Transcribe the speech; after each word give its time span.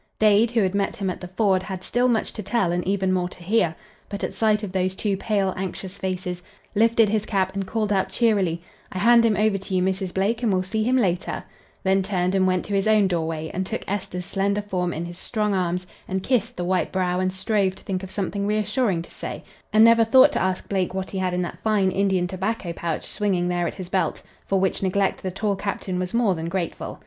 Dade, 0.17 0.49
who 0.49 0.63
had 0.63 0.73
met 0.73 0.95
him 0.95 1.11
at 1.11 1.21
the 1.21 1.27
ford, 1.27 1.61
had 1.61 1.83
still 1.83 2.07
much 2.07 2.33
to 2.33 2.41
tell 2.41 2.71
and 2.71 2.83
even 2.87 3.13
more 3.13 3.29
to 3.29 3.43
hear; 3.43 3.75
but 4.09 4.23
at 4.23 4.33
sight 4.33 4.63
of 4.63 4.71
those 4.71 4.95
two 4.95 5.15
pale, 5.15 5.53
anxious 5.55 5.99
faces, 5.99 6.41
lifted 6.73 7.07
his 7.09 7.23
cap 7.23 7.53
and 7.53 7.67
called 7.67 7.93
out 7.93 8.09
cheerily, 8.09 8.63
"I 8.91 8.97
hand 8.97 9.23
him 9.23 9.37
over 9.37 9.59
to 9.59 9.75
you, 9.75 9.83
Mrs. 9.83 10.11
Blake, 10.11 10.41
and 10.41 10.51
will 10.51 10.63
see 10.63 10.81
him 10.83 10.97
later," 10.97 11.43
then 11.83 12.01
turned 12.01 12.33
and 12.33 12.47
went 12.47 12.65
to 12.65 12.73
his 12.73 12.87
own 12.87 13.07
doorway, 13.09 13.51
and 13.53 13.63
took 13.63 13.83
Esther's 13.87 14.25
slender 14.25 14.63
form 14.63 14.91
in 14.91 15.05
his 15.05 15.19
strong 15.19 15.53
arms 15.53 15.85
and 16.07 16.23
kissed 16.23 16.57
the 16.57 16.65
white 16.65 16.91
brow 16.91 17.19
and 17.19 17.31
strove 17.31 17.75
to 17.75 17.83
think 17.83 18.01
of 18.01 18.09
something 18.09 18.47
reassuring 18.47 19.03
to 19.03 19.11
say, 19.11 19.43
and 19.71 19.83
never 19.83 20.03
thought 20.03 20.31
to 20.31 20.41
ask 20.41 20.67
Blake 20.67 20.95
what 20.95 21.11
he 21.11 21.19
had 21.19 21.31
in 21.35 21.43
that 21.43 21.61
fine 21.63 21.91
Indian 21.91 22.25
tobacco 22.25 22.73
pouch 22.73 23.05
swinging 23.05 23.49
there 23.49 23.67
at 23.67 23.75
his 23.75 23.87
belt, 23.89 24.23
for 24.47 24.59
which 24.59 24.81
neglect 24.81 25.21
the 25.21 25.29
tall 25.29 25.55
captain 25.55 25.99
was 25.99 26.11
more 26.11 26.33
than 26.33 26.49
grateful. 26.49 26.99